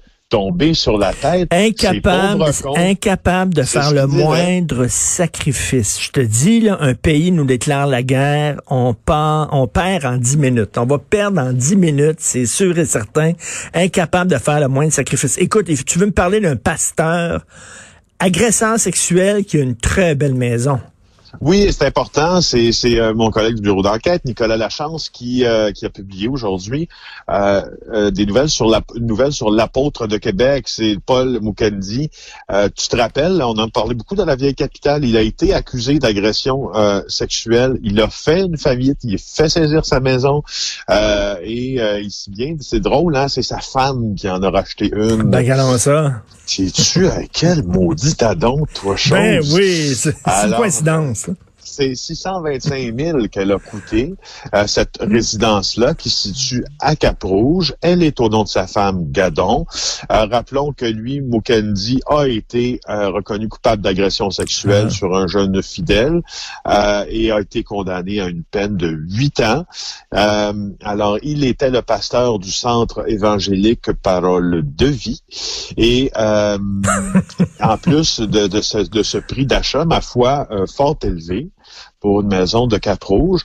sur 0.74 0.98
la 0.98 1.14
tête. 1.14 1.48
Incapable, 1.50 2.44
incapable 2.76 3.54
de 3.54 3.62
faire 3.62 3.92
le 3.92 4.06
moindre 4.06 4.86
sacrifice. 4.86 5.98
Je 6.02 6.10
te 6.10 6.20
dis, 6.20 6.60
là, 6.60 6.76
un 6.80 6.94
pays 6.94 7.32
nous 7.32 7.44
déclare 7.44 7.86
la 7.86 8.02
guerre, 8.02 8.60
on, 8.66 8.92
part, 8.92 9.48
on 9.52 9.66
perd 9.66 10.04
en 10.04 10.18
dix 10.18 10.36
minutes. 10.36 10.76
On 10.76 10.84
va 10.84 10.98
perdre 10.98 11.40
en 11.40 11.52
dix 11.52 11.76
minutes, 11.76 12.18
c'est 12.18 12.44
sûr 12.44 12.78
et 12.78 12.84
certain. 12.84 13.32
Incapable 13.72 14.30
de 14.30 14.36
faire 14.36 14.60
le 14.60 14.68
moindre 14.68 14.92
sacrifice. 14.92 15.38
Écoute, 15.38 15.70
tu 15.86 15.98
veux 15.98 16.06
me 16.06 16.12
parler 16.12 16.40
d'un 16.40 16.56
pasteur 16.56 17.46
agresseur 18.18 18.78
sexuel 18.78 19.46
qui 19.46 19.56
a 19.56 19.60
une 19.62 19.76
très 19.76 20.14
belle 20.14 20.34
maison. 20.34 20.78
Oui, 21.40 21.68
c'est 21.72 21.84
important. 21.86 22.40
C'est 22.40 22.72
euh, 22.84 23.14
mon 23.14 23.30
collègue 23.30 23.56
du 23.56 23.62
bureau 23.62 23.82
d'enquête, 23.82 24.24
Nicolas 24.24 24.56
Lachance, 24.56 25.08
qui, 25.08 25.44
euh, 25.44 25.72
qui 25.72 25.84
a 25.84 25.90
publié 25.90 26.28
aujourd'hui 26.28 26.88
euh, 27.30 28.10
des 28.10 28.26
nouvelles 28.26 28.48
sur 28.48 28.68
la 28.68 28.82
sur 29.30 29.50
l'apôtre 29.50 30.06
de 30.06 30.16
Québec. 30.16 30.64
C'est 30.68 30.96
Paul 31.04 31.38
Mukendi. 31.40 32.10
tu 32.74 32.88
te 32.88 32.96
rappelles, 32.96 33.42
on 33.42 33.56
en 33.58 33.68
parlait 33.68 33.94
beaucoup 33.94 34.14
dans 34.14 34.24
la 34.24 34.36
vieille 34.36 34.54
capitale. 34.54 35.04
Il 35.04 35.16
a 35.16 35.22
été 35.22 35.52
accusé 35.52 35.98
d'agression 35.98 36.70
sexuelle. 37.08 37.78
Il 37.82 38.00
a 38.00 38.08
fait 38.08 38.40
une 38.40 38.56
famille, 38.56 38.94
il 39.02 39.14
a 39.14 39.18
fait 39.18 39.48
saisir 39.48 39.84
sa 39.84 40.00
maison. 40.00 40.42
et 40.88 41.78
il 42.02 42.10
s'y 42.10 42.30
vient, 42.30 42.56
c'est 42.60 42.80
drôle, 42.80 43.16
hein? 43.16 43.28
C'est 43.28 43.42
sa 43.42 43.58
femme 43.58 44.14
qui 44.14 44.28
en 44.28 44.42
a 44.42 44.50
racheté 44.50 44.90
une. 44.94 45.24
Ben, 45.24 45.78
ça. 45.78 46.22
Tu 46.46 47.06
à 47.06 47.22
quel 47.30 47.62
maudit 47.62 48.16
adon, 48.20 48.64
toi, 48.74 48.96
chose? 48.96 49.12
Ben 49.12 49.42
oui, 49.52 49.94
c'est 49.94 50.16
une 50.26 50.54
coïncidence 50.56 51.27
c'est 51.78 51.94
625 51.94 52.98
000 52.98 53.28
qu'elle 53.28 53.52
a 53.52 53.58
coûté, 53.58 54.14
euh, 54.52 54.66
cette 54.66 54.98
résidence-là 55.00 55.94
qui 55.94 56.10
se 56.10 56.28
situe 56.28 56.64
à 56.80 56.96
Cap-Rouge. 56.96 57.76
Elle 57.82 58.02
est 58.02 58.18
au 58.20 58.28
nom 58.28 58.42
de 58.42 58.48
sa 58.48 58.66
femme, 58.66 59.12
Gadon. 59.12 59.64
Euh, 60.10 60.26
rappelons 60.26 60.72
que 60.72 60.86
lui, 60.86 61.20
Mukendi, 61.20 62.00
a 62.08 62.26
été 62.26 62.80
euh, 62.88 63.10
reconnu 63.10 63.48
coupable 63.48 63.80
d'agression 63.82 64.30
sexuelle 64.30 64.86
ah. 64.88 64.90
sur 64.90 65.16
un 65.16 65.28
jeune 65.28 65.62
fidèle 65.62 66.20
et 67.08 67.30
a 67.30 67.40
été 67.40 67.62
condamné 67.62 68.20
à 68.20 68.26
une 68.26 68.42
peine 68.42 68.76
de 68.76 68.88
huit 68.88 69.40
ans. 69.40 69.64
alors, 70.10 71.18
il 71.22 71.44
était 71.44 71.70
le 71.70 71.82
pasteur 71.82 72.40
du 72.40 72.50
centre 72.50 73.08
évangélique 73.08 73.92
Parole 73.92 74.62
de 74.64 74.86
vie. 74.86 75.22
Et 75.76 76.10
en 76.16 77.78
plus 77.78 78.20
de, 78.20 78.48
de, 78.48 78.60
ce, 78.60 78.78
de 78.78 79.02
ce 79.02 79.18
prix 79.18 79.46
d'achat, 79.46 79.84
ma 79.84 80.00
foi, 80.00 80.48
fort 80.66 80.96
élevé, 81.02 81.50
pour 82.00 82.20
une 82.20 82.28
maison 82.28 82.66
de 82.66 82.76
quatre 82.78 83.08
rouges, 83.08 83.44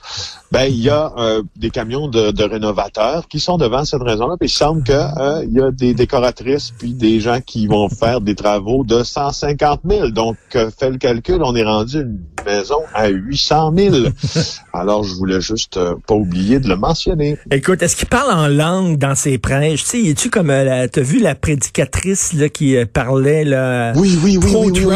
ben 0.52 0.64
il 0.64 0.80
y 0.80 0.90
a 0.90 1.12
euh, 1.18 1.42
des 1.56 1.70
camions 1.70 2.06
de, 2.08 2.44
rénovateurs 2.44 3.26
qui 3.26 3.40
sont 3.40 3.58
devant 3.58 3.84
cette 3.84 4.02
raison-là. 4.02 4.36
Puis 4.38 4.48
il 4.48 4.52
semble 4.52 4.84
qu'il 4.84 4.94
euh, 4.94 5.44
y 5.50 5.60
a 5.60 5.70
des 5.70 5.94
décoratrices 5.94 6.72
puis 6.78 6.94
des 6.94 7.20
gens 7.20 7.40
qui 7.40 7.66
vont 7.66 7.88
faire 7.88 8.20
des 8.20 8.34
travaux 8.34 8.84
de 8.84 9.02
150 9.02 9.80
000. 9.88 10.10
Donc, 10.10 10.36
euh, 10.54 10.70
fait 10.78 10.90
le 10.90 10.98
calcul, 10.98 11.42
on 11.42 11.56
est 11.56 11.64
rendu 11.64 12.02
une 12.02 12.20
maison 12.46 12.78
à 12.94 13.08
800 13.08 13.72
000. 13.76 13.96
Alors, 14.72 15.02
je 15.02 15.14
voulais 15.14 15.40
juste 15.40 15.78
pas 16.06 16.14
oublier 16.14 16.60
de 16.60 16.68
le 16.68 16.76
mentionner. 16.76 17.36
Écoute, 17.50 17.82
est-ce 17.82 17.96
qu'il 17.96 18.08
parle 18.08 18.32
en 18.32 18.46
langue 18.46 18.98
dans 18.98 19.14
ses 19.14 19.38
prêches? 19.38 19.82
Tu 19.84 19.90
sais, 19.90 20.10
es-tu 20.10 20.30
comme, 20.30 20.48
t'as 20.48 21.00
vu 21.00 21.20
la 21.20 21.34
prédicatrice 21.34 22.34
là, 22.34 22.48
qui 22.48 22.76
parlait 22.92 23.44
là, 23.44 23.92
oui, 23.96 24.18
oui, 24.22 24.36
oui, 24.36 24.52
oui, 24.54 24.84
oui, 24.84 24.94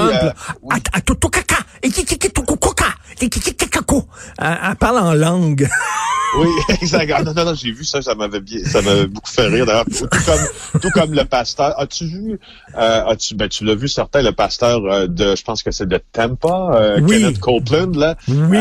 elle, 4.39 4.77
parle 4.77 4.99
en 4.99 5.15
langue. 5.15 5.69
oui, 6.39 6.49
exactement. 6.81 7.23
Non, 7.25 7.35
non, 7.35 7.45
non, 7.47 7.55
j'ai 7.55 7.73
vu 7.73 7.85
ça, 7.85 8.03
ça 8.03 8.15
m'avait 8.15 8.41
bien, 8.41 8.65
ça 8.65 8.83
m'avait 8.83 9.07
beaucoup 9.07 9.31
fait 9.31 9.47
rire 9.47 9.67
d'ailleurs. 9.67 9.85
Tout 9.87 10.09
comme, 10.09 10.81
tout 10.81 10.91
comme 10.91 11.13
le 11.13 11.25
pasteur. 11.25 11.79
As-tu 11.79 12.07
vu, 12.07 12.41
euh, 12.77 13.07
as-tu, 13.07 13.35
ben, 13.35 13.49
tu 13.49 13.65
l'as 13.65 13.75
vu 13.75 13.89
certain, 13.89 14.23
le 14.23 14.33
pasteur 14.33 14.85
euh, 14.85 15.07
de, 15.07 15.35
je 15.37 15.43
pense 15.43 15.63
que 15.63 15.71
c'est 15.71 15.89
de 15.89 16.01
Tampa, 16.13 16.71
euh, 16.75 17.07
Kenneth 17.07 17.41
Copeland, 17.41 17.93
là. 17.97 18.17
Oui. 18.29 18.59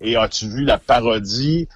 et 0.00 0.16
as-tu 0.16 0.48
vu 0.48 0.64
la 0.64 0.78
parodie 0.78 1.68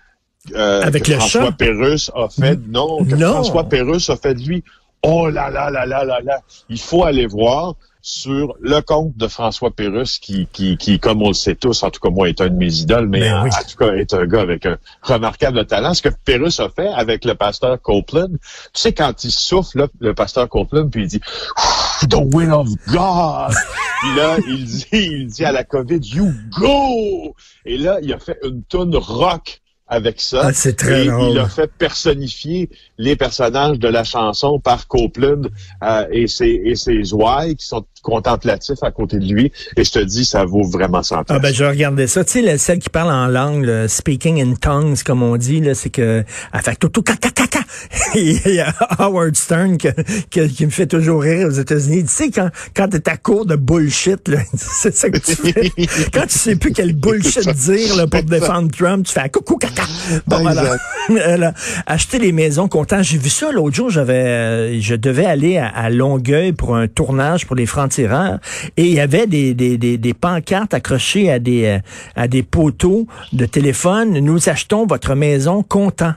Avec 0.54 1.04
que 1.04 1.12
le 1.12 1.18
François 1.18 1.52
Pérusse 1.52 2.10
a 2.14 2.28
fait? 2.28 2.58
Non, 2.68 3.04
que 3.04 3.16
François 3.16 3.68
Pérusse 3.68 4.10
a 4.10 4.16
fait 4.16 4.34
de 4.34 4.40
lui. 4.40 4.64
Oh 5.02 5.28
là 5.28 5.50
là 5.50 5.70
là 5.70 5.86
là 5.86 6.04
là 6.04 6.20
là, 6.20 6.40
il 6.68 6.80
faut 6.80 7.04
aller 7.04 7.26
voir 7.26 7.74
sur 8.08 8.54
le 8.60 8.80
compte 8.82 9.16
de 9.16 9.26
François 9.26 9.72
Pérusse, 9.72 10.20
qui, 10.20 10.46
qui, 10.52 10.76
qui, 10.76 11.00
comme 11.00 11.22
on 11.22 11.28
le 11.28 11.34
sait 11.34 11.56
tous, 11.56 11.82
en 11.82 11.90
tout 11.90 11.98
cas 11.98 12.08
moi, 12.08 12.28
est 12.28 12.40
un 12.40 12.48
de 12.48 12.54
mes 12.54 12.72
idoles, 12.72 13.08
mais, 13.08 13.18
ben 13.18 13.48
en, 13.48 13.48
tout 13.48 13.76
cas 13.76 13.94
est 13.94 14.14
un 14.14 14.26
gars 14.26 14.42
avec 14.42 14.64
un 14.64 14.78
remarquable 15.02 15.66
talent. 15.66 15.92
Ce 15.92 16.02
que 16.02 16.10
Pérusse 16.24 16.60
a 16.60 16.68
fait 16.68 16.86
avec 16.86 17.24
le 17.24 17.34
pasteur 17.34 17.82
Copeland, 17.82 18.28
tu 18.30 18.38
sais, 18.74 18.92
quand 18.92 19.24
il 19.24 19.32
souffle, 19.32 19.88
le 19.98 20.14
pasteur 20.14 20.48
Copeland, 20.48 20.88
puis 20.88 21.02
il 21.02 21.08
dit 21.08 21.20
«The 22.08 22.14
will 22.32 22.52
of 22.52 22.68
God!» 22.86 23.52
Puis 24.02 24.14
là, 24.14 24.36
il 24.46 24.64
dit, 24.64 24.86
il 24.92 25.26
dit 25.26 25.44
à 25.44 25.50
la 25.50 25.64
COVID 25.64 25.98
«You 26.14 26.32
go!» 26.56 27.34
Et 27.64 27.76
là, 27.76 27.98
il 28.02 28.12
a 28.12 28.20
fait 28.20 28.38
une 28.44 28.62
tonne 28.62 28.94
rock 28.94 29.62
avec 29.88 30.20
ça. 30.20 30.42
Ah, 30.44 30.52
c'est 30.52 30.74
très 30.74 31.06
et 31.06 31.10
il 31.30 31.38
a 31.38 31.48
fait 31.48 31.70
personnifier 31.78 32.68
les 32.98 33.14
personnages 33.14 33.78
de 33.78 33.88
la 33.88 34.02
chanson 34.02 34.58
par 34.58 34.88
Copeland 34.88 35.42
euh, 35.82 36.06
et 36.10 36.26
ses 36.26 36.60
et 36.64 36.74
ses 36.74 37.12
ouailles 37.12 37.54
qui 37.56 37.66
sont 37.66 37.84
contemplatifs 38.02 38.82
à 38.82 38.90
côté 38.90 39.18
de 39.18 39.26
lui. 39.26 39.52
Et 39.76 39.84
je 39.84 39.92
te 39.92 39.98
dis, 39.98 40.24
ça 40.24 40.44
vaut 40.44 40.62
vraiment 40.62 41.02
100 41.02 41.24
Ah 41.28 41.38
ben 41.38 41.54
je 41.54 41.64
regardais 41.64 42.06
ça. 42.06 42.24
Tu 42.24 42.44
sais, 42.44 42.58
celle 42.58 42.78
qui 42.78 42.88
parle 42.88 43.12
en 43.12 43.26
langue, 43.26 43.86
speaking 43.86 44.40
in 44.40 44.54
tongues, 44.54 45.00
comme 45.02 45.22
on 45.22 45.36
dit, 45.36 45.60
là, 45.60 45.74
c'est 45.74 45.90
que 45.90 46.24
elle 46.52 46.60
fait 46.60 46.76
tout 46.76 46.88
tout 46.88 47.02
caca 47.02 47.30
caca. 47.30 47.60
Il 48.14 48.54
y 48.54 48.60
a 48.60 48.72
Howard 48.98 49.36
Stern 49.36 49.76
que, 49.78 49.90
qui 50.30 50.66
me 50.66 50.70
fait 50.70 50.86
toujours 50.86 51.22
rire 51.22 51.46
aux 51.48 51.50
États-Unis. 51.50 52.04
Tu 52.04 52.10
sais 52.10 52.30
quand 52.30 52.50
quand 52.74 52.88
t'es 52.88 53.08
à 53.08 53.16
court 53.16 53.46
de 53.46 53.56
bullshit, 53.56 54.26
là, 54.28 54.38
c'est 54.56 54.94
ça 54.94 55.10
que 55.10 55.18
tu 55.18 55.34
fais. 55.36 55.70
quand 56.12 56.26
tu 56.26 56.38
sais 56.38 56.56
plus 56.56 56.72
quel 56.72 56.92
bullshit 56.92 57.48
dire 57.48 57.96
là, 57.96 58.06
pour 58.06 58.22
défendre 58.24 58.70
Trump, 58.70 59.06
tu 59.06 59.12
fais 59.12 59.28
coucou 59.28 59.56
caca 59.56 59.75
Bon, 60.26 60.38
voilà. 60.40 60.78
acheter 61.86 62.18
les 62.18 62.32
maisons 62.32 62.68
content. 62.68 63.02
J'ai 63.02 63.18
vu 63.18 63.28
ça 63.28 63.50
l'autre 63.52 63.74
jour. 63.74 63.90
J'avais, 63.90 64.14
euh, 64.14 64.80
je 64.80 64.94
devais 64.94 65.26
aller 65.26 65.58
à, 65.58 65.90
Longueuil 65.90 66.52
pour 66.52 66.76
un 66.76 66.88
tournage 66.88 67.46
pour 67.46 67.56
les 67.56 67.66
francs-tireurs 67.66 68.38
et 68.76 68.84
il 68.84 68.92
y 68.92 69.00
avait 69.00 69.26
des, 69.26 69.54
des, 69.54 69.78
des, 69.78 69.98
des, 69.98 70.14
pancartes 70.14 70.74
accrochées 70.74 71.30
à 71.30 71.38
des, 71.38 71.64
euh, 71.64 71.78
à 72.16 72.28
des 72.28 72.42
poteaux 72.42 73.06
de 73.32 73.46
téléphone. 73.46 74.18
Nous 74.18 74.48
achetons 74.48 74.86
votre 74.86 75.14
maison 75.14 75.62
content. 75.62 76.14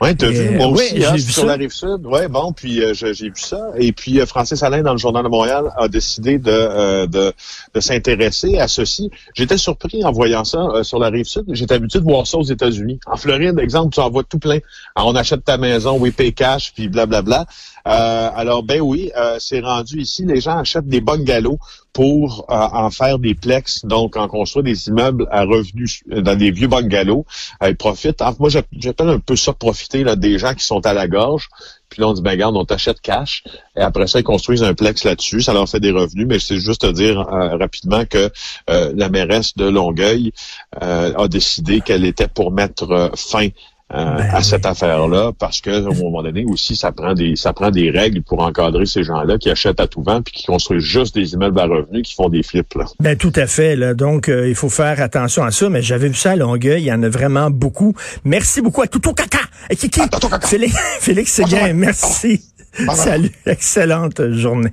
Oui, 0.00 0.16
tu 0.16 0.24
as 0.24 0.30
vu, 0.30 0.50
moi 0.56 0.66
aussi, 0.68 1.04
hein, 1.04 1.16
sur 1.16 1.46
la 1.46 1.54
rive 1.54 1.72
sud. 1.72 2.00
Oui, 2.04 2.26
bon, 2.28 2.52
puis 2.52 2.82
euh, 2.82 2.92
j'ai 2.94 3.12
vu 3.12 3.32
ça. 3.36 3.60
Et 3.76 3.92
puis 3.92 4.20
euh, 4.20 4.26
Francis 4.26 4.62
Alain, 4.62 4.82
dans 4.82 4.92
le 4.92 4.98
Journal 4.98 5.22
de 5.22 5.28
Montréal, 5.28 5.72
a 5.76 5.88
décidé 5.88 6.38
de, 6.38 6.50
euh, 6.50 7.06
de, 7.06 7.32
de 7.72 7.80
s'intéresser 7.80 8.58
à 8.58 8.68
ceci. 8.68 9.10
J'étais 9.34 9.56
surpris 9.56 10.04
en 10.04 10.12
voyant 10.12 10.44
ça 10.44 10.82
sur 10.82 10.98
la 10.98 11.08
rive 11.08 11.26
sud. 11.26 11.44
J'étais 11.48 11.74
habitué 11.74 12.00
de 12.00 12.04
voir 12.04 12.26
ça 12.26 12.38
aux 12.38 12.44
États-Unis. 12.44 12.98
En 13.06 13.16
Floride, 13.16 13.58
exemple, 13.58 13.94
tu 13.94 14.00
en 14.00 14.10
vois 14.10 14.24
tout 14.24 14.38
plein. 14.38 14.58
Alors, 14.94 15.08
on 15.08 15.16
achète 15.16 15.44
ta 15.44 15.56
maison, 15.58 15.96
oui, 15.98 16.10
pay 16.10 16.32
cash, 16.32 16.72
puis 16.74 16.88
blablabla. 16.88 17.46
Euh, 17.86 18.30
alors, 18.34 18.62
ben 18.62 18.80
oui, 18.80 19.10
euh, 19.16 19.36
c'est 19.38 19.60
rendu 19.60 20.00
ici. 20.00 20.24
Les 20.24 20.40
gens 20.40 20.58
achètent 20.58 20.88
des 20.88 21.00
bungalows 21.00 21.58
pour 21.94 22.44
euh, 22.50 22.54
en 22.54 22.90
faire 22.90 23.18
des 23.18 23.34
plex, 23.34 23.86
donc 23.86 24.16
en 24.16 24.28
construire 24.28 24.64
des 24.64 24.88
immeubles 24.88 25.26
à 25.30 25.44
revenus 25.44 26.02
dans 26.08 26.36
des 26.36 26.50
vieux 26.50 26.66
bungalows. 26.66 27.24
ils 27.64 27.76
profitent. 27.76 28.20
moi, 28.40 28.50
j'appelle 28.50 29.08
un 29.08 29.20
peu 29.20 29.36
ça 29.36 29.52
profiter 29.52 30.02
là, 30.02 30.16
des 30.16 30.38
gens 30.38 30.54
qui 30.54 30.64
sont 30.64 30.84
à 30.84 30.92
la 30.92 31.08
gorge. 31.08 31.48
Puis 31.88 32.00
là, 32.00 32.08
on 32.08 32.12
dit, 32.12 32.22
ben 32.22 32.36
garde, 32.36 32.56
on 32.56 32.64
t'achète 32.64 33.00
cash. 33.00 33.44
Et 33.76 33.80
après 33.80 34.08
ça, 34.08 34.18
ils 34.18 34.24
construisent 34.24 34.64
un 34.64 34.74
plex 34.74 35.04
là-dessus. 35.04 35.42
Ça 35.42 35.52
leur 35.52 35.68
fait 35.68 35.78
des 35.78 35.92
revenus. 35.92 36.26
Mais 36.26 36.40
c'est 36.40 36.58
juste 36.58 36.82
à 36.82 36.90
dire 36.90 37.18
rapidement 37.20 38.04
que 38.04 38.32
la 38.66 39.08
mairesse 39.08 39.56
de 39.56 39.66
Longueuil 39.66 40.32
a 40.80 41.28
décidé 41.28 41.80
qu'elle 41.80 42.04
était 42.04 42.26
pour 42.26 42.50
mettre 42.50 43.12
fin 43.14 43.48
euh, 43.92 44.16
ben 44.16 44.30
à 44.32 44.42
cette 44.42 44.64
affaire-là 44.64 45.32
parce 45.38 45.60
que 45.60 45.70
à 45.70 45.90
un 45.90 46.02
moment 46.02 46.22
donné 46.22 46.46
aussi 46.46 46.74
ça 46.74 46.90
prend 46.90 47.12
des 47.12 47.36
ça 47.36 47.52
prend 47.52 47.70
des 47.70 47.90
règles 47.90 48.22
pour 48.22 48.40
encadrer 48.40 48.86
ces 48.86 49.04
gens-là 49.04 49.36
qui 49.36 49.50
achètent 49.50 49.78
à 49.78 49.86
tout 49.86 50.02
vent 50.02 50.22
puis 50.22 50.32
qui 50.32 50.46
construisent 50.46 50.82
juste 50.82 51.14
des 51.14 51.34
immeubles 51.34 51.60
à 51.60 51.66
revenus 51.66 52.02
qui 52.02 52.14
font 52.14 52.30
des 52.30 52.42
flips 52.42 52.74
là. 52.74 52.86
Ben 53.00 53.14
tout 53.14 53.32
à 53.36 53.46
fait 53.46 53.76
là. 53.76 53.92
Donc 53.92 54.30
euh, 54.30 54.48
il 54.48 54.54
faut 54.54 54.70
faire 54.70 55.02
attention 55.02 55.44
à 55.44 55.50
ça 55.50 55.68
mais 55.68 55.82
j'avais 55.82 56.08
vu 56.08 56.14
ça 56.14 56.30
à 56.30 56.36
Longueuil, 56.36 56.82
il 56.82 56.86
y 56.86 56.92
en 56.92 57.02
a 57.02 57.10
vraiment 57.10 57.50
beaucoup. 57.50 57.94
Merci 58.24 58.62
beaucoup 58.62 58.80
à 58.80 58.86
Toutou 58.86 59.12
Caca. 59.12 59.40
Et 59.68 59.76
Kiki. 59.76 60.00
Félix, 60.42 60.76
Félix 61.00 61.32
Séguin, 61.32 61.74
merci. 61.74 62.40
Salut, 62.94 63.30
excellente 63.46 64.30
journée. 64.32 64.72